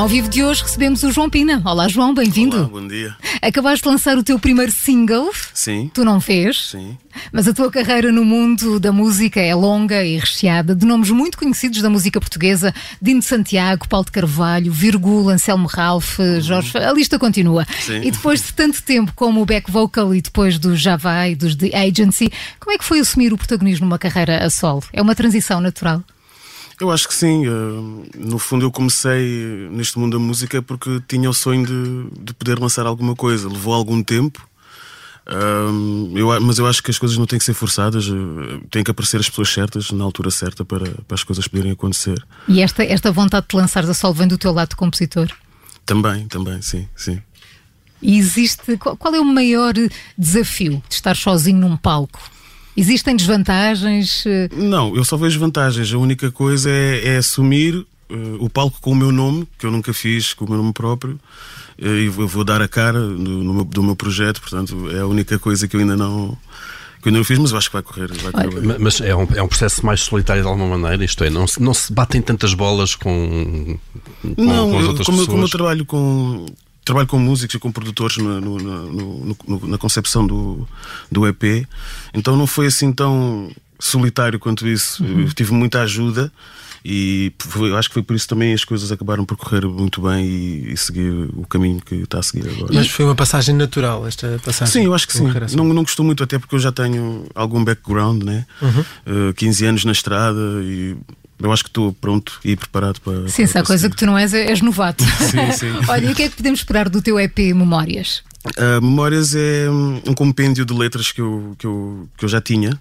ao 0.00 0.08
vivo 0.08 0.30
de 0.30 0.42
hoje 0.42 0.62
recebemos 0.62 1.02
o 1.02 1.12
João 1.12 1.28
Pina. 1.28 1.60
Olá, 1.62 1.86
João, 1.86 2.14
bem-vindo. 2.14 2.56
Olá, 2.56 2.68
bom 2.68 2.88
dia. 2.88 3.14
Acabaste 3.42 3.82
de 3.82 3.90
lançar 3.90 4.16
o 4.16 4.22
teu 4.22 4.38
primeiro 4.38 4.72
single. 4.72 5.30
Sim. 5.52 5.90
Tu 5.92 6.02
não 6.02 6.18
fez? 6.18 6.70
Sim. 6.70 6.96
Mas 7.30 7.46
a 7.46 7.52
tua 7.52 7.70
carreira 7.70 8.10
no 8.10 8.24
mundo 8.24 8.80
da 8.80 8.92
música 8.92 9.40
é 9.40 9.54
longa 9.54 10.02
e 10.02 10.16
recheada 10.16 10.74
de 10.74 10.86
nomes 10.86 11.10
muito 11.10 11.36
conhecidos 11.36 11.82
da 11.82 11.90
música 11.90 12.18
portuguesa: 12.18 12.74
Dino 13.00 13.20
Santiago, 13.20 13.86
Paulo 13.86 14.06
de 14.06 14.12
Carvalho, 14.12 14.72
Virgula, 14.72 15.34
Anselmo 15.34 15.68
Ralph, 15.68 16.18
Jorge. 16.40 16.78
A 16.78 16.92
lista 16.94 17.18
continua. 17.18 17.66
Sim. 17.80 18.00
E 18.02 18.10
depois 18.10 18.40
de 18.40 18.54
tanto 18.54 18.82
tempo 18.82 19.12
como 19.14 19.42
o 19.42 19.44
back 19.44 19.70
vocal 19.70 20.14
e 20.14 20.22
depois 20.22 20.58
do 20.58 20.74
Já 20.74 20.96
Vai, 20.96 21.34
dos 21.34 21.54
The 21.54 21.76
Agency, 21.76 22.32
como 22.58 22.72
é 22.72 22.78
que 22.78 22.84
foi 22.86 23.00
assumir 23.00 23.34
o 23.34 23.36
protagonismo 23.36 23.84
numa 23.84 23.98
carreira 23.98 24.42
a 24.42 24.48
solo? 24.48 24.82
É 24.94 25.02
uma 25.02 25.14
transição 25.14 25.60
natural? 25.60 26.02
Eu 26.80 26.90
acho 26.90 27.06
que 27.06 27.14
sim. 27.14 27.46
Uh, 27.46 28.06
no 28.16 28.38
fundo, 28.38 28.64
eu 28.64 28.70
comecei 28.70 29.68
neste 29.70 29.98
mundo 29.98 30.18
da 30.18 30.24
música 30.24 30.62
porque 30.62 31.02
tinha 31.06 31.28
o 31.28 31.34
sonho 31.34 31.66
de, 31.66 32.24
de 32.24 32.32
poder 32.32 32.58
lançar 32.58 32.86
alguma 32.86 33.14
coisa. 33.14 33.48
Levou 33.48 33.74
algum 33.74 34.02
tempo. 34.02 34.48
Eu, 36.16 36.40
mas 36.40 36.58
eu 36.58 36.66
acho 36.66 36.82
que 36.82 36.90
as 36.90 36.98
coisas 36.98 37.16
não 37.16 37.26
têm 37.26 37.38
que 37.38 37.44
ser 37.44 37.54
forçadas, 37.54 38.08
uh, 38.08 38.60
têm 38.70 38.82
que 38.82 38.90
aparecer 38.90 39.20
as 39.20 39.28
pessoas 39.28 39.48
certas 39.50 39.92
na 39.92 40.02
altura 40.02 40.30
certa 40.30 40.64
para, 40.64 40.90
para 41.06 41.14
as 41.14 41.22
coisas 41.22 41.46
poderem 41.46 41.72
acontecer. 41.72 42.20
E 42.48 42.60
esta, 42.60 42.82
esta 42.82 43.12
vontade 43.12 43.46
de 43.48 43.56
lançares 43.56 43.88
a 43.88 43.94
solo 43.94 44.14
vem 44.14 44.26
do 44.26 44.36
teu 44.36 44.52
lado 44.52 44.70
de 44.70 44.76
compositor? 44.76 45.28
Também, 45.86 46.26
também, 46.26 46.60
sim, 46.62 46.88
sim. 46.96 47.22
E 48.02 48.18
existe. 48.18 48.76
Qual 48.76 49.14
é 49.14 49.20
o 49.20 49.24
maior 49.24 49.74
desafio 50.16 50.82
de 50.88 50.94
estar 50.94 51.14
sozinho 51.14 51.58
num 51.58 51.76
palco? 51.76 52.18
Existem 52.80 53.14
desvantagens? 53.14 54.24
Não, 54.56 54.96
eu 54.96 55.04
só 55.04 55.16
vejo 55.16 55.38
vantagens. 55.38 55.92
A 55.92 55.98
única 55.98 56.30
coisa 56.30 56.70
é, 56.70 57.08
é 57.08 57.16
assumir 57.18 57.74
uh, 57.74 57.86
o 58.38 58.48
palco 58.48 58.78
com 58.80 58.92
o 58.92 58.94
meu 58.94 59.12
nome, 59.12 59.46
que 59.58 59.66
eu 59.66 59.70
nunca 59.70 59.92
fiz 59.92 60.32
com 60.32 60.46
o 60.46 60.48
meu 60.48 60.56
nome 60.56 60.72
próprio, 60.72 61.20
uh, 61.78 61.86
e 61.86 62.06
eu 62.06 62.26
vou 62.26 62.42
dar 62.42 62.62
a 62.62 62.68
cara 62.68 62.98
do, 62.98 63.16
no 63.16 63.52
meu, 63.52 63.64
do 63.64 63.82
meu 63.82 63.94
projeto, 63.94 64.40
portanto, 64.40 64.90
é 64.90 65.00
a 65.00 65.06
única 65.06 65.38
coisa 65.38 65.68
que 65.68 65.76
eu 65.76 65.80
ainda 65.80 65.94
não. 65.94 66.36
Que 67.02 67.08
eu 67.08 67.10
ainda 67.10 67.18
não 67.18 67.24
fiz, 67.24 67.38
mas 67.38 67.50
eu 67.50 67.58
acho 67.58 67.68
que 67.68 67.74
vai 67.74 67.82
correr. 67.82 68.08
Vai 68.14 68.32
correr 68.32 68.78
mas 68.78 69.00
é 69.00 69.14
um, 69.14 69.26
é 69.34 69.42
um 69.42 69.48
processo 69.48 69.84
mais 69.84 70.00
solitário 70.00 70.42
de 70.42 70.48
alguma 70.48 70.78
maneira, 70.78 71.04
isto 71.04 71.22
é, 71.22 71.28
não 71.28 71.46
se, 71.46 71.60
não 71.60 71.74
se 71.74 71.92
batem 71.92 72.22
tantas 72.22 72.54
bolas 72.54 72.94
com, 72.94 73.78
com, 74.22 74.34
não, 74.42 74.70
com 74.70 74.78
as 74.78 74.86
outras 74.86 75.06
como, 75.06 75.18
pessoas. 75.18 75.28
Como 75.28 75.44
eu 75.44 75.48
trabalho 75.48 75.84
com, 75.84 76.46
trabalho 76.90 77.08
com 77.08 77.18
músicos 77.18 77.54
e 77.54 77.58
com 77.58 77.70
produtores 77.70 78.16
no, 78.16 78.40
no, 78.40 79.36
no, 79.46 79.66
na 79.68 79.78
concepção 79.78 80.26
do, 80.26 80.68
do 81.10 81.26
EP, 81.26 81.66
então 82.12 82.36
não 82.36 82.46
foi 82.46 82.66
assim 82.66 82.92
tão 82.92 83.50
solitário 83.78 84.38
quanto 84.38 84.66
isso. 84.68 85.02
Uhum. 85.02 85.26
tive 85.28 85.52
muita 85.52 85.82
ajuda 85.82 86.32
e 86.84 87.32
foi, 87.38 87.74
acho 87.76 87.88
que 87.88 87.94
foi 87.94 88.02
por 88.02 88.16
isso 88.16 88.26
também 88.26 88.54
as 88.54 88.64
coisas 88.64 88.90
acabaram 88.90 89.24
por 89.24 89.36
correr 89.36 89.66
muito 89.66 90.00
bem 90.00 90.24
e, 90.24 90.72
e, 90.72 90.76
seguir 90.76 91.10
o 91.34 91.46
caminho 91.46 91.80
que 91.80 91.94
está 91.94 92.18
a 92.18 92.22
seguir 92.22 92.48
agora. 92.48 92.72
Mas 92.72 92.88
foi 92.88 93.04
uma 93.04 93.14
passagem 93.14 93.54
natural 93.54 94.06
esta 94.06 94.40
passagem? 94.44 94.72
Sim, 94.72 94.84
eu 94.86 94.94
acho 94.94 95.06
que 95.06 95.12
sim. 95.12 95.26
Não, 95.54 95.64
não 95.64 95.84
costumo 95.84 96.06
muito, 96.06 96.24
até 96.24 96.38
porque 96.38 96.54
eu 96.54 96.58
já 96.58 96.72
tenho 96.72 97.26
algum 97.34 97.62
background, 97.62 98.22
né? 98.22 98.46
Uhum. 98.62 99.28
Uh, 99.30 99.34
15 99.34 99.66
anos 99.66 99.84
na 99.84 99.92
estrada 99.92 100.40
e 100.62 100.96
eu 101.40 101.52
acho 101.52 101.64
que 101.64 101.70
estou 101.70 101.92
pronto 101.92 102.38
e 102.44 102.54
preparado 102.56 103.00
para. 103.00 103.28
Sim, 103.28 103.46
se 103.46 103.58
há 103.58 103.62
coisa 103.62 103.88
que 103.88 103.96
tu 103.96 104.06
não 104.06 104.16
és, 104.18 104.34
és 104.34 104.60
novato. 104.60 105.04
sim, 105.04 105.52
sim. 105.52 105.72
Olha, 105.88 106.06
e 106.06 106.12
o 106.12 106.14
que 106.14 106.24
é 106.24 106.28
que 106.28 106.36
podemos 106.36 106.60
esperar 106.60 106.88
do 106.88 107.00
teu 107.00 107.18
EP 107.18 107.38
Memórias? 107.54 108.22
Uh, 108.58 108.80
Memórias 108.82 109.34
é 109.34 109.68
um 109.70 110.14
compêndio 110.14 110.64
de 110.64 110.72
letras 110.72 111.12
que 111.12 111.20
eu, 111.20 111.54
que 111.58 111.66
eu, 111.66 112.08
que 112.16 112.24
eu 112.24 112.28
já 112.28 112.40
tinha, 112.40 112.80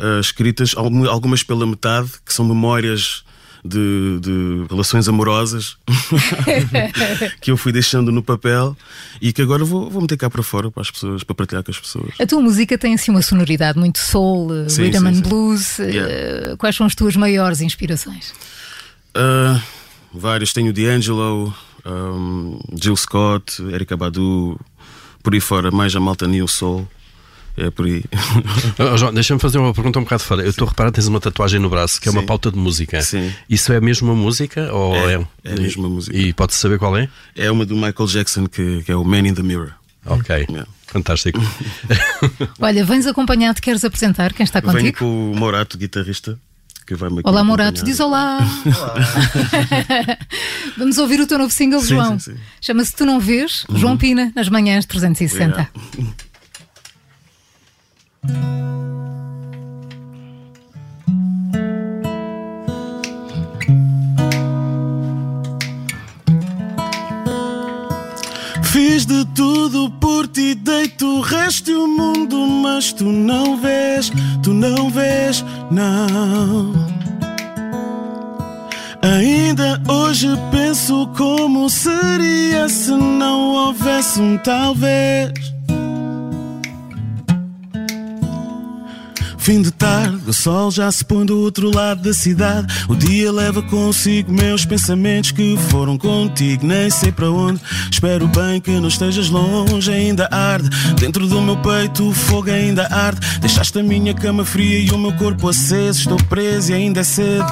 uh, 0.00 0.20
escritas, 0.20 0.74
algumas 0.76 1.42
pela 1.42 1.66
metade, 1.66 2.10
que 2.24 2.32
são 2.32 2.44
memórias 2.44 3.24
de, 3.64 4.18
de 4.20 4.66
relações 4.68 5.08
amorosas 5.08 5.76
que 7.40 7.50
eu 7.50 7.56
fui 7.56 7.70
deixando 7.70 8.10
no 8.10 8.22
papel 8.22 8.76
e 9.20 9.32
que 9.32 9.40
agora 9.40 9.64
vou, 9.64 9.88
vou 9.88 10.02
meter 10.02 10.16
cá 10.16 10.28
para 10.28 10.42
fora 10.42 10.70
para 10.70 10.82
as 10.82 10.90
pessoas, 10.90 11.22
para 11.22 11.34
partilhar 11.34 11.62
com 11.62 11.70
as 11.70 11.78
pessoas. 11.78 12.12
A 12.18 12.26
tua 12.26 12.40
música 12.40 12.76
tem 12.76 12.94
assim 12.94 13.12
uma 13.12 13.22
sonoridade 13.22 13.78
muito 13.78 13.98
soul, 13.98 14.68
sim, 14.68 14.84
rhythm 14.84 14.98
sim, 14.98 15.06
and 15.06 15.14
sim. 15.14 15.22
blues. 15.22 15.78
Yeah. 15.78 16.56
Quais 16.56 16.74
são 16.74 16.86
as 16.86 16.94
tuas 16.94 17.14
maiores 17.14 17.60
inspirações? 17.60 18.32
Uh, 19.16 19.60
vários. 20.12 20.52
Tenho 20.52 20.72
D'Angelo, 20.72 21.54
um, 21.86 22.58
Jill 22.74 22.96
Scott, 22.96 23.62
Erika 23.72 23.96
Badu, 23.96 24.58
por 25.22 25.34
aí 25.34 25.40
fora, 25.40 25.70
mais 25.70 25.94
a 25.94 26.00
malta 26.00 26.26
New 26.26 26.48
Soul. 26.48 26.88
É 27.56 27.70
por 27.70 27.86
aí. 27.86 28.02
Oh, 28.78 28.96
João, 28.96 29.12
deixa-me 29.12 29.38
fazer 29.38 29.58
uma 29.58 29.72
pergunta 29.72 29.98
um 29.98 30.02
bocado 30.02 30.22
fora. 30.22 30.42
Eu 30.42 30.50
estou 30.50 30.66
a 30.66 30.70
reparar 30.70 30.90
tens 30.90 31.06
uma 31.06 31.20
tatuagem 31.20 31.60
no 31.60 31.68
braço 31.68 32.00
que 32.00 32.08
é 32.08 32.12
Sim. 32.12 32.18
uma 32.18 32.26
pauta 32.26 32.50
de 32.50 32.58
música. 32.58 33.00
Sim. 33.02 33.32
Isso 33.48 33.72
é 33.72 33.80
mesmo 33.80 34.12
uma 34.12 34.20
música? 34.20 34.72
Ou 34.72 34.96
é, 34.96 35.14
é, 35.14 35.26
é 35.44 35.52
a 35.52 35.56
mesma 35.56 35.88
música. 35.88 36.16
E 36.16 36.32
pode-se 36.32 36.58
saber 36.58 36.78
qual 36.78 36.96
é? 36.96 37.08
É 37.36 37.50
uma 37.50 37.64
do 37.66 37.74
Michael 37.74 38.06
Jackson, 38.08 38.46
que, 38.46 38.82
que 38.82 38.90
é 38.90 38.96
o 38.96 39.04
Man 39.04 39.28
in 39.28 39.34
the 39.34 39.42
Mirror. 39.42 39.72
Ok. 40.06 40.46
Yeah. 40.48 40.66
Fantástico. 40.86 41.40
Olha, 42.60 42.84
vens 42.84 43.06
acompanhado, 43.06 43.60
queres 43.60 43.84
apresentar 43.84 44.32
quem 44.32 44.44
está 44.44 44.60
contigo? 44.60 44.82
Venho 44.82 44.94
com 44.94 45.32
o 45.32 45.36
Morato, 45.36 45.78
guitarrista. 45.78 46.38
Que 46.86 46.96
vai 46.96 47.08
olá, 47.22 47.44
Morato, 47.44 47.84
diz 47.84 48.00
olá. 48.00 48.38
olá. 48.66 48.94
Vamos 50.76 50.98
ouvir 50.98 51.20
o 51.20 51.26
teu 51.26 51.38
novo 51.38 51.52
single, 51.52 51.80
sim, 51.80 51.88
João. 51.88 52.18
Sim, 52.18 52.32
sim. 52.32 52.38
Chama-se 52.60 52.94
Tu 52.94 53.06
Não 53.06 53.20
Vês, 53.20 53.64
uhum. 53.68 53.78
João 53.78 53.96
Pina, 53.96 54.32
nas 54.34 54.48
manhãs 54.48 54.84
360. 54.84 55.70
Obrigado. 55.94 56.31
De 69.12 69.26
tudo 69.34 69.90
por 70.00 70.26
ti, 70.26 70.54
deito 70.54 71.18
o 71.18 71.20
resto 71.20 71.70
e 71.70 71.74
o 71.74 71.86
mundo, 71.86 72.46
mas 72.46 72.92
tu 72.94 73.04
não 73.04 73.58
vês, 73.58 74.10
tu 74.42 74.54
não 74.54 74.88
vês, 74.88 75.44
não. 75.70 76.72
Ainda 79.02 79.82
hoje 79.86 80.28
penso 80.50 81.06
como 81.16 81.68
seria 81.68 82.68
se 82.70 82.92
não 82.92 83.50
houvesse 83.50 84.18
um 84.18 84.38
talvez. 84.38 85.51
Fim 89.42 89.60
de 89.60 89.72
tarde, 89.72 90.20
o 90.24 90.32
sol 90.32 90.70
já 90.70 90.88
se 90.92 91.04
põe 91.04 91.26
do 91.26 91.36
outro 91.40 91.74
lado 91.74 92.00
da 92.00 92.14
cidade. 92.14 92.72
O 92.88 92.94
dia 92.94 93.32
leva 93.32 93.60
consigo 93.60 94.30
meus 94.32 94.64
pensamentos 94.64 95.32
que 95.32 95.58
foram 95.68 95.98
contigo, 95.98 96.64
nem 96.64 96.88
sei 96.88 97.10
para 97.10 97.28
onde. 97.28 97.60
Espero 97.90 98.28
bem 98.28 98.60
que 98.60 98.70
não 98.70 98.86
estejas 98.86 99.28
longe, 99.28 99.90
ainda 99.90 100.28
arde. 100.30 100.70
Dentro 100.94 101.26
do 101.26 101.42
meu 101.42 101.56
peito 101.56 102.08
o 102.08 102.14
fogo 102.14 102.52
ainda 102.52 102.86
arde. 102.86 103.18
Deixaste 103.40 103.80
a 103.80 103.82
minha 103.82 104.14
cama 104.14 104.44
fria 104.44 104.78
e 104.78 104.88
o 104.92 104.96
meu 104.96 105.12
corpo 105.14 105.48
aceso. 105.48 105.98
Estou 105.98 106.18
preso 106.28 106.70
e 106.70 106.74
ainda 106.74 107.00
é 107.00 107.04
cedo. 107.04 107.50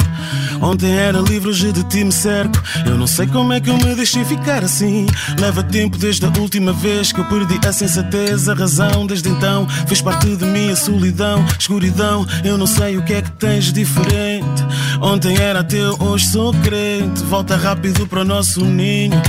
Ontem 0.63 0.93
era 0.93 1.19
livre, 1.19 1.49
hoje 1.49 1.73
de 1.73 1.83
ti 1.83 2.05
me 2.05 2.13
cerco. 2.13 2.63
Eu 2.87 2.97
não 2.97 3.09
sei 3.09 3.27
como 3.27 3.53
é 3.53 3.61
que 3.61 3.69
eu 3.69 3.77
me 3.77 3.97
deixei 3.97 4.25
ficar 4.25 4.63
assim. 4.63 5.09
Leva 5.41 5.65
tempo 5.65 5.99
desde 5.99 6.25
a 6.25 6.33
última 6.39 6.73
vez 6.73 7.11
que 7.11 7.21
eu 7.21 7.25
perdi 7.25 7.59
a 7.67 7.73
sensatez, 7.73 8.49
a 8.49 8.55
razão. 8.55 9.09
Desde 9.09 9.29
então 9.29 9.67
fez 9.89 10.01
parte 10.01 10.37
de 10.37 10.45
mim 10.45 10.71
a 10.71 10.77
solidão 10.77 11.45
escuridão. 11.81 12.27
Eu 12.45 12.59
não 12.59 12.67
sei 12.67 12.99
o 12.99 13.03
que 13.03 13.15
é 13.15 13.23
que 13.23 13.33
tens 13.33 13.73
diferente. 13.73 14.63
Ontem 15.01 15.37
era 15.39 15.65
teu, 15.65 15.97
hoje 15.99 16.27
sou 16.27 16.53
crente. 16.53 17.23
Volta 17.25 17.57
rápido 17.57 18.07
para 18.07 18.21
o 18.21 18.25
nosso 18.25 18.65
ninho. 18.65 19.21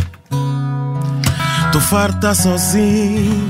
Tô 1.72 1.79
farto 1.79 2.19
tá 2.19 2.35
sozinho. 2.35 3.50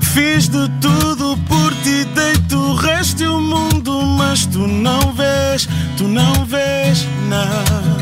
Fiz 0.00 0.48
de 0.48 0.68
tudo 0.80 1.36
por 1.48 1.74
ti, 1.82 2.04
deito 2.14 2.56
o 2.56 2.74
resto 2.74 3.22
e 3.22 3.26
o 3.26 3.40
mundo, 3.40 4.02
mas 4.02 4.46
tu 4.46 4.60
não 4.60 5.12
vês, 5.12 5.68
tu 5.96 6.04
não 6.04 6.44
vês 6.44 7.06
nada. 7.28 7.94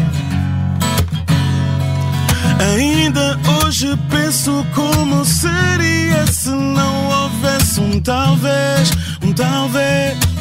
Ainda 2.75 3.39
hoje 3.65 3.99
penso 4.11 4.65
como 4.75 5.25
seria 5.25 6.27
se 6.27 6.51
não 6.51 7.09
houvesse 7.09 7.81
um 7.81 8.01
talvez, 8.01 8.91
um 9.23 9.33
talvez. 9.33 10.32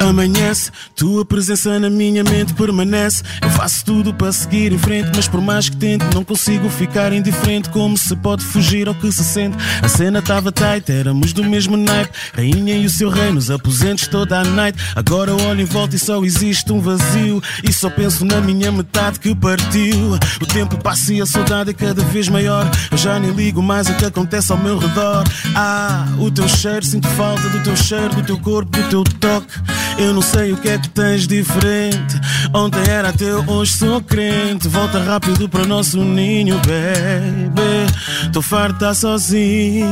Amanhece, 0.00 0.70
tua 0.94 1.24
presença 1.24 1.78
na 1.78 1.90
minha 1.90 2.22
mente 2.24 2.54
permanece. 2.54 3.22
Eu 3.42 3.50
faço 3.50 3.84
tudo 3.84 4.14
para 4.14 4.32
seguir 4.32 4.72
em 4.72 4.78
frente, 4.78 5.10
mas 5.14 5.28
por 5.28 5.40
mais 5.40 5.68
que 5.68 5.76
tente, 5.76 6.04
não 6.14 6.24
consigo 6.24 6.68
ficar 6.68 7.12
indiferente. 7.12 7.68
Como 7.70 7.96
se 7.98 8.14
pode 8.16 8.44
fugir 8.44 8.88
ao 8.88 8.94
que 8.94 9.10
se 9.10 9.24
sente? 9.24 9.56
A 9.82 9.88
cena 9.88 10.22
tava 10.22 10.52
tight, 10.52 10.90
éramos 10.90 11.32
do 11.32 11.44
mesmo 11.44 11.76
naipe. 11.76 12.10
Rainha 12.34 12.76
e 12.76 12.86
o 12.86 12.90
seu 12.90 13.10
rei 13.10 13.32
nos 13.32 13.50
aposentos 13.50 14.06
toda 14.06 14.40
a 14.40 14.44
night. 14.44 14.78
Agora 14.94 15.34
olho 15.34 15.60
em 15.60 15.64
volta 15.64 15.96
e 15.96 15.98
só 15.98 16.22
existe 16.24 16.72
um 16.72 16.80
vazio. 16.80 17.42
E 17.62 17.72
só 17.72 17.90
penso 17.90 18.24
na 18.24 18.40
minha 18.40 18.70
metade 18.70 19.18
que 19.18 19.34
partiu. 19.34 20.14
O 20.40 20.46
tempo 20.46 20.76
passa 20.78 21.12
e 21.12 21.20
a 21.20 21.26
saudade 21.26 21.70
é 21.70 21.74
cada 21.74 22.02
vez 22.04 22.28
maior. 22.28 22.70
Eu 22.90 22.98
já 22.98 23.18
nem 23.18 23.32
ligo 23.32 23.62
mais 23.62 23.88
o 23.88 23.94
que 23.94 24.04
acontece 24.04 24.52
ao 24.52 24.58
meu 24.58 24.78
redor. 24.78 25.24
Ah, 25.54 26.06
o 26.18 26.30
teu 26.30 26.48
cheiro, 26.48 26.84
sinto 26.84 27.08
falta 27.08 27.48
do 27.48 27.62
teu 27.62 27.76
cheiro, 27.76 28.14
do 28.14 28.22
teu 28.22 28.38
corpo, 28.38 28.70
do 28.70 28.88
teu 28.88 29.04
toque. 29.04 29.52
Eu 29.98 30.14
não 30.14 30.22
sei 30.22 30.52
o 30.52 30.56
que 30.56 30.68
é 30.68 30.78
que 30.78 30.88
tens 30.88 31.26
diferente. 31.26 32.20
Ontem 32.54 32.88
era 32.88 33.12
teu, 33.12 33.44
hoje 33.46 33.72
sou 33.72 34.00
crente. 34.00 34.68
Volta 34.68 34.98
rápido 35.02 35.48
para 35.48 35.66
nosso 35.66 36.02
ninho, 36.02 36.56
baby. 36.58 38.30
Tô 38.32 38.40
farta 38.40 38.94
sozinho. 38.94 39.86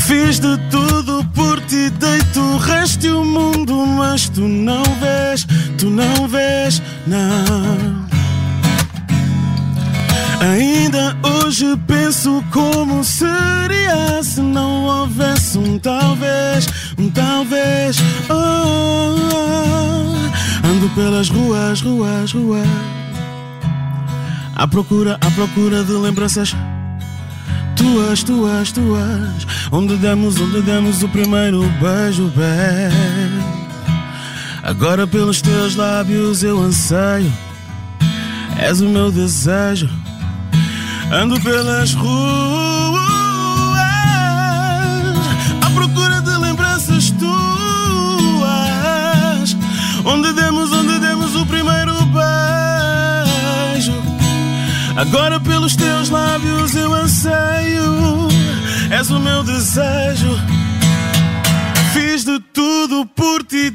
Fiz 0.00 0.38
de 0.38 0.56
tudo 0.70 1.24
por 1.34 1.60
ti, 1.62 1.90
deito 1.90 2.40
o 2.40 2.56
resto 2.58 3.06
e 3.06 3.10
o 3.10 3.24
mundo, 3.24 3.86
mas 3.86 4.28
tu 4.28 4.42
não 4.42 4.82
vês, 4.82 5.46
tu 5.78 5.88
não 5.88 6.28
vês, 6.28 6.82
não. 7.06 8.03
Ainda 10.44 11.16
hoje 11.22 11.74
penso 11.86 12.44
como 12.52 13.02
seria 13.02 14.22
se 14.22 14.42
não 14.42 14.84
houvesse 14.84 15.56
um 15.56 15.78
talvez, 15.78 16.66
um 16.98 17.08
talvez. 17.08 17.96
Oh. 18.28 19.14
Ando 20.68 20.90
pelas 20.94 21.30
ruas, 21.30 21.80
ruas, 21.80 22.32
ruas. 22.32 22.68
À 24.54 24.68
procura, 24.68 25.14
à 25.14 25.30
procura 25.30 25.82
de 25.82 25.92
lembranças 25.92 26.54
tuas, 27.74 28.22
tuas, 28.22 28.70
tuas. 28.70 29.46
Onde 29.72 29.96
demos, 29.96 30.38
onde 30.38 30.60
demos 30.60 31.02
o 31.02 31.08
primeiro 31.08 31.62
beijo, 31.80 32.30
beijo. 32.36 33.44
Agora 34.62 35.06
pelos 35.06 35.40
teus 35.40 35.74
lábios 35.74 36.42
eu 36.42 36.60
anseio. 36.60 37.32
És 38.58 38.82
o 38.82 38.88
meu 38.90 39.10
desejo. 39.10 40.03
Ando 41.12 41.40
pelas 41.40 41.94
ruas 41.94 42.14
à 45.62 45.70
procura 45.74 46.20
de 46.20 46.36
lembranças 46.38 47.10
tuas. 47.12 47.34
Onde 50.04 50.32
demos, 50.32 50.72
onde 50.72 50.98
demos 50.98 51.34
o 51.36 51.46
primeiro 51.46 51.94
beijo. 52.06 53.92
Agora 54.96 55.38
pelos 55.40 55.76
teus 55.76 56.08
lábios 56.10 56.74
eu 56.74 56.92
anseio. 56.94 58.28
És 58.90 59.10
o 59.10 59.18
meu 59.18 59.42
desejo. 59.42 60.38
Fiz 61.92 62.24
de 62.24 62.38
tudo 62.52 63.06
por 63.06 63.44
ti, 63.44 63.70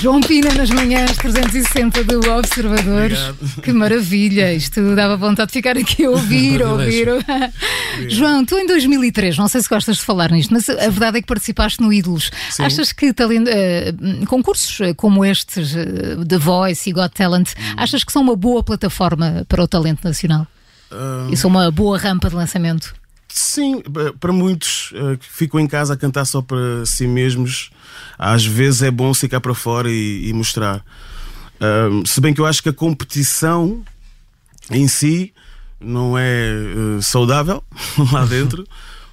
João 0.00 0.20
Pina 0.20 0.52
nas 0.52 0.70
manhãs 0.70 1.16
360 1.16 2.04
do 2.04 2.30
Observador. 2.30 3.04
Obrigado. 3.04 3.62
Que 3.62 3.72
maravilha! 3.72 4.52
Isto 4.52 4.94
dava 4.94 5.16
vontade 5.16 5.48
de 5.48 5.54
ficar 5.54 5.76
aqui 5.76 6.04
a 6.04 6.10
ouvir, 6.10 6.62
ouvir. 6.62 7.08
João, 8.08 8.44
tu 8.44 8.58
em 8.58 8.66
2003, 8.66 9.36
não 9.38 9.48
sei 9.48 9.62
se 9.62 9.68
gostas 9.68 9.96
de 9.96 10.02
falar 10.02 10.30
nisto, 10.30 10.52
mas 10.52 10.68
a 10.68 10.88
verdade 10.88 11.18
é 11.18 11.20
que 11.20 11.26
participaste 11.26 11.80
no 11.80 11.92
Ídolos. 11.92 12.30
Sim. 12.50 12.64
Achas 12.64 12.92
que 12.92 13.12
talento, 13.12 13.48
uh, 13.48 14.26
concursos 14.26 14.78
como 14.96 15.24
estes, 15.24 15.74
uh, 15.74 16.24
The 16.24 16.38
Voice 16.38 16.88
e 16.88 16.92
Got 16.92 17.14
Talent, 17.14 17.50
hum. 17.50 17.74
achas 17.76 18.04
que 18.04 18.12
são 18.12 18.22
uma 18.22 18.36
boa 18.36 18.62
plataforma 18.62 19.44
para 19.48 19.62
o 19.62 19.68
talento 19.68 20.04
nacional? 20.04 20.46
Uh... 20.92 21.32
E 21.32 21.36
são 21.36 21.50
uma 21.50 21.70
boa 21.70 21.98
rampa 21.98 22.28
de 22.28 22.36
lançamento? 22.36 22.94
Sim, 23.28 23.82
para 24.18 24.32
muitos 24.32 24.92
uh, 24.92 25.16
que 25.18 25.26
ficam 25.30 25.60
em 25.60 25.66
casa 25.66 25.94
a 25.94 25.96
cantar 25.96 26.24
só 26.24 26.40
para 26.40 26.84
si 26.86 27.06
mesmos, 27.06 27.70
às 28.18 28.44
vezes 28.44 28.82
é 28.82 28.90
bom 28.90 29.12
ficar 29.12 29.40
para 29.40 29.54
fora 29.54 29.90
e, 29.90 30.28
e 30.28 30.32
mostrar. 30.32 30.84
Uh, 31.58 32.06
se 32.06 32.20
bem 32.20 32.32
que 32.32 32.40
eu 32.40 32.46
acho 32.46 32.62
que 32.62 32.68
a 32.68 32.72
competição 32.72 33.82
em 34.70 34.86
si 34.88 35.32
não 35.80 36.16
é 36.16 36.52
uh, 36.98 37.02
saudável 37.02 37.62
lá 38.12 38.24
dentro, 38.24 38.66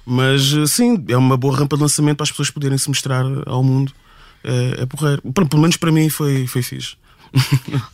mas 0.04 0.52
uh, 0.52 0.66
sim, 0.66 1.04
é 1.08 1.16
uma 1.16 1.36
boa 1.36 1.56
rampa 1.56 1.76
de 1.76 1.82
lançamento 1.82 2.16
para 2.16 2.24
as 2.24 2.30
pessoas 2.30 2.50
poderem 2.50 2.78
se 2.78 2.88
mostrar 2.88 3.24
ao 3.46 3.62
mundo. 3.62 3.92
É, 4.42 4.82
é 4.82 4.86
porreiro. 4.86 5.22
Pelo 5.32 5.60
menos 5.60 5.76
para 5.76 5.90
mim 5.90 6.08
foi, 6.08 6.46
foi 6.46 6.62
fixe. 6.62 6.96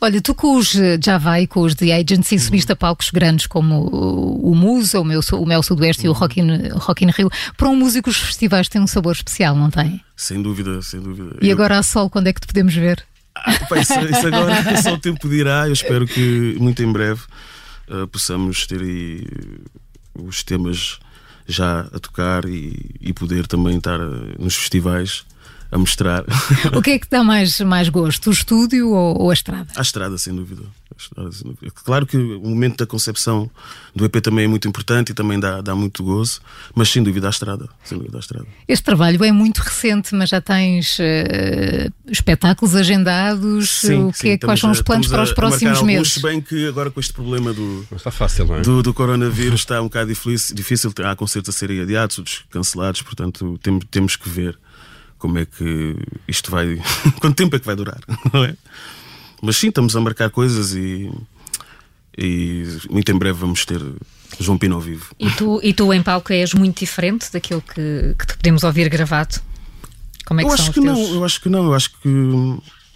Olha, 0.00 0.20
tu 0.20 0.34
com 0.34 0.56
os 0.56 0.74
eh, 0.74 0.98
Java 1.02 1.40
e 1.40 1.46
com 1.46 1.60
os 1.60 1.74
The 1.74 1.92
Agency 1.92 2.38
subiste 2.38 2.72
a 2.72 2.76
palcos 2.76 3.10
grandes 3.10 3.46
como 3.46 3.86
o 3.86 4.54
Musa, 4.54 5.00
o, 5.00 5.04
meu, 5.04 5.20
o 5.32 5.46
Mel 5.46 5.62
Sudoeste 5.62 6.06
e 6.06 6.08
o 6.08 6.12
Rock 6.12 6.40
in, 6.40 6.68
Rock 6.74 7.04
in 7.04 7.10
Rio. 7.10 7.30
Para 7.56 7.68
um 7.68 7.76
músico, 7.76 8.10
os 8.10 8.16
festivais 8.16 8.68
têm 8.68 8.80
um 8.80 8.86
sabor 8.86 9.14
especial, 9.14 9.56
não 9.56 9.70
têm? 9.70 10.00
Sem 10.16 10.40
dúvida, 10.42 10.80
sem 10.82 11.00
dúvida. 11.00 11.36
E 11.40 11.50
agora 11.50 11.78
a 11.78 11.82
Sol, 11.82 12.08
quando 12.08 12.28
é 12.28 12.32
que 12.32 12.40
te 12.40 12.46
podemos 12.46 12.74
ver? 12.74 13.04
Ah, 13.34 13.52
pá, 13.68 13.78
isso, 13.78 13.98
isso, 13.98 14.26
agora 14.26 14.82
só 14.82 14.94
o 14.94 14.98
tempo 14.98 15.28
dirá. 15.28 15.66
Eu 15.66 15.72
espero 15.72 16.06
que 16.06 16.56
muito 16.60 16.82
em 16.82 16.92
breve 16.92 17.22
uh, 17.88 18.06
possamos 18.08 18.66
ter 18.66 18.80
aí 18.80 19.26
os 20.14 20.42
temas 20.42 20.98
já 21.46 21.80
a 21.80 21.98
tocar 21.98 22.44
e, 22.44 22.94
e 23.00 23.12
poder 23.12 23.46
também 23.46 23.78
estar 23.78 23.98
nos 23.98 24.54
festivais 24.54 25.24
a 25.72 25.78
mostrar. 25.78 26.24
O 26.76 26.82
que 26.82 26.90
é 26.90 26.98
que 26.98 27.08
dá 27.08 27.24
mais, 27.24 27.58
mais 27.60 27.88
gosto, 27.88 28.28
o 28.28 28.32
estúdio 28.32 28.90
ou, 28.90 29.22
ou 29.22 29.30
a 29.30 29.32
estrada? 29.32 29.72
A 29.74 29.80
estrada, 29.80 30.18
sem 30.18 30.34
dúvida. 30.34 30.62
Claro 31.84 32.06
que 32.06 32.16
o 32.16 32.48
momento 32.48 32.76
da 32.76 32.86
concepção 32.86 33.50
do 33.96 34.04
EP 34.04 34.16
também 34.20 34.44
é 34.44 34.48
muito 34.48 34.68
importante 34.68 35.10
e 35.10 35.14
também 35.14 35.40
dá, 35.40 35.62
dá 35.62 35.74
muito 35.74 36.04
gozo, 36.04 36.40
mas 36.74 36.90
sem 36.90 37.02
dúvida 37.02 37.26
a 37.26 37.30
estrada, 37.30 37.68
sem 37.82 37.96
dúvida 37.96 38.18
a 38.18 38.20
estrada. 38.20 38.46
Este 38.68 38.84
trabalho 38.84 39.24
é 39.24 39.32
muito 39.32 39.58
recente, 39.58 40.14
mas 40.14 40.28
já 40.28 40.40
tens 40.40 40.98
uh, 40.98 41.92
espetáculos 42.06 42.76
agendados. 42.76 43.70
Sim, 43.70 44.04
o 44.04 44.12
que 44.12 44.18
sim, 44.18 44.28
é, 44.30 44.38
quais 44.38 44.60
são 44.60 44.70
os 44.70 44.82
planos 44.82 45.08
para 45.08 45.22
os 45.22 45.32
próximos 45.32 45.78
a 45.78 45.84
meses? 45.84 46.12
Se 46.12 46.22
bem 46.22 46.40
que 46.40 46.68
agora 46.68 46.90
com 46.90 47.00
este 47.00 47.14
problema 47.14 47.52
do, 47.52 47.86
está 47.96 48.10
fácil, 48.10 48.46
não 48.46 48.56
é? 48.56 48.60
do, 48.60 48.82
do 48.82 48.92
coronavírus 48.92 49.60
está 49.60 49.80
um 49.80 49.84
bocado 49.84 50.08
difícil, 50.08 50.54
difícil 50.54 50.92
há 51.04 51.16
concertos 51.16 51.54
a 51.54 51.58
serem 51.58 51.80
adiados, 51.80 52.18
outros 52.18 52.44
cancelados, 52.50 53.00
portanto 53.00 53.58
temos, 53.62 53.84
temos 53.90 54.16
que 54.16 54.28
ver 54.28 54.58
como 55.22 55.38
é 55.38 55.46
que 55.46 55.94
isto 56.26 56.50
vai. 56.50 56.82
Quanto 57.20 57.36
tempo 57.36 57.54
é 57.54 57.60
que 57.60 57.64
vai 57.64 57.76
durar, 57.76 58.00
não 58.32 58.44
é? 58.44 58.56
Mas 59.40 59.56
sim, 59.56 59.68
estamos 59.68 59.94
a 59.94 60.00
marcar 60.00 60.30
coisas 60.30 60.74
e, 60.74 61.08
e 62.18 62.66
muito 62.90 63.10
em 63.12 63.16
breve 63.16 63.38
vamos 63.38 63.64
ter 63.64 63.80
João 64.40 64.58
Pino 64.58 64.74
ao 64.74 64.80
vivo. 64.80 65.14
E 65.20 65.30
tu, 65.30 65.60
e 65.62 65.72
tu 65.72 65.92
em 65.92 66.02
palco 66.02 66.32
és 66.32 66.52
muito 66.54 66.80
diferente 66.80 67.32
daquilo 67.32 67.62
que, 67.62 68.16
que 68.18 68.26
te 68.26 68.36
podemos 68.36 68.64
ouvir 68.64 68.88
gravado? 68.88 69.40
Como 70.26 70.40
é 70.40 70.42
que 70.42 70.50
eu 70.50 70.54
acho 70.54 70.72
que 70.72 70.80
teus... 70.80 70.84
não, 70.84 71.14
eu 71.14 71.24
acho 71.24 71.40
que 71.40 71.48
não, 71.48 71.64
eu 71.66 71.74
acho 71.74 71.90
que 72.00 72.08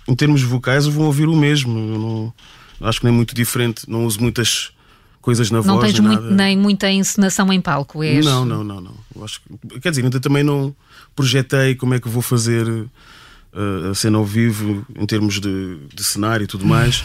em 0.09 0.14
termos 0.16 0.42
vocais 0.42 0.85
vão 0.87 1.06
ouvir 1.06 1.28
o 1.28 1.37
mesmo. 1.37 1.78
Eu 1.78 1.99
não, 1.99 2.35
eu 2.80 2.88
acho 2.88 2.99
que 2.99 3.06
nem 3.06 3.14
muito 3.14 3.37
diferente, 3.37 3.88
não 3.88 4.04
uso 4.04 4.21
muitas 4.21 4.73
coisas 5.26 5.50
na 5.50 5.59
não 5.59 5.64
voz. 5.64 5.76
Não 5.76 5.80
tens 5.80 5.99
muito, 5.99 6.23
nem 6.33 6.56
muita 6.56 6.88
encenação 6.88 7.52
em 7.52 7.61
palco, 7.61 8.00
és... 8.00 8.25
Não, 8.25 8.45
não, 8.45 8.62
não, 8.62 8.80
não. 8.80 8.95
Eu 9.14 9.25
acho 9.25 9.40
que, 9.40 9.80
quer 9.80 9.90
dizer, 9.90 10.04
ainda 10.04 10.21
também 10.21 10.45
não 10.45 10.73
projetei 11.16 11.75
como 11.75 11.95
é 11.95 11.99
que 11.99 12.09
vou 12.09 12.23
fazer 12.23 12.64
uh, 12.68 13.90
a 13.90 13.95
cena 13.95 14.18
ao 14.18 14.25
vivo 14.25 14.87
em 14.95 15.04
termos 15.04 15.40
de, 15.40 15.78
de 15.92 16.04
cenário 16.04 16.45
e 16.45 16.47
tudo 16.47 16.62
mais. 16.64 17.02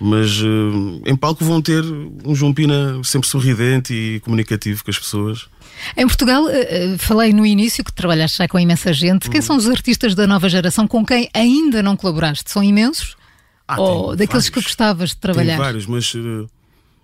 Mas 0.00 0.40
uh, 0.40 1.02
em 1.04 1.16
palco 1.16 1.44
vão 1.44 1.60
ter 1.60 1.82
um 2.24 2.36
João 2.36 2.54
Pina 2.54 3.00
sempre 3.02 3.28
sorridente 3.28 3.92
e 3.92 4.20
comunicativo 4.20 4.84
com 4.84 4.90
as 4.92 4.98
pessoas. 5.00 5.48
Em 5.96 6.06
Portugal, 6.06 6.44
uh, 6.44 6.98
falei 6.98 7.32
no 7.32 7.44
início 7.44 7.82
que 7.82 7.92
trabalhaste 7.92 8.38
já 8.38 8.46
com 8.46 8.60
imensa 8.60 8.92
gente. 8.92 9.28
Quem 9.28 9.40
uhum. 9.40 9.46
são 9.46 9.56
os 9.56 9.68
artistas 9.68 10.14
da 10.14 10.24
nova 10.24 10.48
geração 10.48 10.86
com 10.86 11.04
quem 11.04 11.28
ainda 11.34 11.82
não 11.82 11.96
colaboraste? 11.96 12.48
São 12.48 12.62
imensos? 12.62 13.16
Ah, 13.66 13.80
Ou 13.80 14.14
daqueles 14.14 14.44
vários. 14.44 14.50
que 14.50 14.60
gostavas 14.60 15.10
de 15.10 15.16
trabalhar? 15.16 15.56
Tem 15.56 15.64
vários, 15.64 15.86
mas 15.86 16.14
uh, 16.14 16.48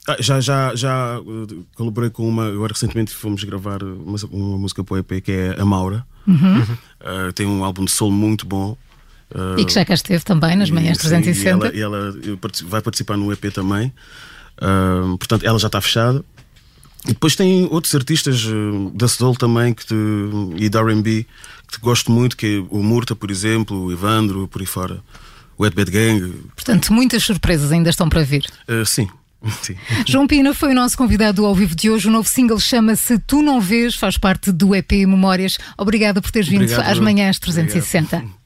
ah, 0.08 0.16
já, 0.18 0.40
já, 0.40 0.74
já 0.74 1.20
uh, 1.20 1.66
colaborei 1.76 2.10
com 2.10 2.28
uma. 2.28 2.48
Agora 2.48 2.72
recentemente 2.72 3.12
fomos 3.12 3.44
gravar 3.44 3.82
uma, 3.84 4.18
uma 4.30 4.58
música 4.58 4.82
para 4.82 4.94
o 4.94 4.98
EP 4.98 5.22
que 5.22 5.30
é 5.30 5.60
A 5.60 5.64
Maura. 5.64 6.04
Uhum. 6.26 6.62
Uh, 6.62 7.32
tem 7.34 7.46
um 7.46 7.64
álbum 7.64 7.84
de 7.84 7.92
solo 7.92 8.10
muito 8.10 8.44
bom. 8.44 8.76
Uh, 9.30 9.58
e 9.58 9.64
que 9.64 9.72
já 9.72 9.84
cá 9.84 9.94
esteve 9.94 10.24
também 10.24 10.56
nas 10.56 10.70
manhãs 10.70 10.98
360. 10.98 11.70
Sim, 11.70 11.76
e 11.76 11.80
ela, 11.80 12.18
e 12.20 12.28
ela 12.30 12.38
vai 12.64 12.82
participar 12.82 13.16
no 13.16 13.32
EP 13.32 13.52
também. 13.52 13.92
Uh, 14.58 15.16
portanto, 15.18 15.44
ela 15.44 15.58
já 15.58 15.68
está 15.68 15.80
fechada. 15.80 16.24
E 17.04 17.08
depois 17.08 17.36
tem 17.36 17.68
outros 17.70 17.94
artistas 17.94 18.44
da 18.94 19.08
Soul 19.08 19.34
também 19.34 19.74
que 19.74 19.84
te, 19.86 19.94
e 20.56 20.68
da 20.68 20.80
RB 20.82 21.26
que 21.66 21.78
te 21.78 21.80
gosto 21.80 22.12
muito, 22.12 22.36
que 22.36 22.46
é 22.46 22.74
o 22.74 22.80
Murta, 22.80 23.16
por 23.16 23.28
exemplo, 23.28 23.86
o 23.86 23.92
Evandro, 23.92 24.46
por 24.46 24.60
aí 24.60 24.66
fora. 24.66 25.00
Wet 25.58 25.74
Bad 25.74 25.90
Gang. 25.90 26.32
Portanto, 26.54 26.92
muitas 26.92 27.24
surpresas 27.24 27.72
ainda 27.72 27.90
estão 27.90 28.08
para 28.08 28.22
vir. 28.22 28.44
Sim. 28.86 29.08
Sim. 29.62 29.76
João 30.06 30.26
Pina 30.26 30.54
foi 30.54 30.70
o 30.72 30.74
nosso 30.74 30.96
convidado 30.96 31.44
ao 31.44 31.54
vivo 31.54 31.74
de 31.74 31.90
hoje. 31.90 32.08
O 32.08 32.10
novo 32.10 32.28
single 32.28 32.60
chama-se 32.60 33.18
Tu 33.18 33.42
Não 33.42 33.60
Vês, 33.60 33.94
faz 33.94 34.16
parte 34.16 34.52
do 34.52 34.74
EP 34.74 34.92
Memórias. 34.92 35.58
Obrigada 35.76 36.20
por 36.20 36.30
teres 36.30 36.48
vindo 36.48 36.62
Obrigado. 36.62 36.88
às 36.88 36.98
manhãs 36.98 37.38
360. 37.38 38.16
Obrigado. 38.16 38.42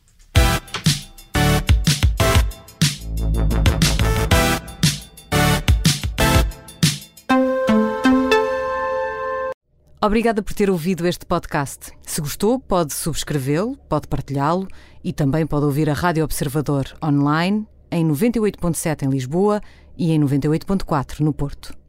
Obrigada 10.07 10.41
por 10.41 10.53
ter 10.55 10.71
ouvido 10.71 11.05
este 11.07 11.27
podcast. 11.27 11.91
Se 12.03 12.21
gostou, 12.21 12.61
pode 12.61 12.95
subscrevê-lo, 12.95 13.77
pode 13.89 14.07
partilhá-lo 14.07 14.69
e 15.03 15.13
também 15.13 15.45
pode 15.45 15.65
ouvir 15.65 15.91
a 15.91 15.95
Rádio 15.95 16.23
Observador 16.23 16.85
online 17.03 17.67
em 17.91 18.07
98.7 18.07 19.03
em 19.03 19.11
Lisboa 19.11 19.61
e 19.97 20.13
em 20.13 20.21
98.4 20.21 21.21
no 21.21 21.33
Porto. 21.33 21.86